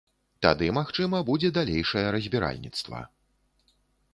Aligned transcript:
Тады, 0.45 0.69
магчыма, 0.77 1.19
будзе 1.27 1.51
далейшае 1.57 2.03
разбіральніцтва. 2.15 3.03